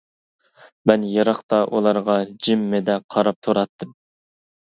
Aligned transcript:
مەن 0.91 1.03
يىراقتا 1.09 1.59
ئۇلارغا 1.79 2.15
جىممىدە 2.47 2.97
قاراپ 3.17 3.39
تۇراتتىم. 3.49 3.93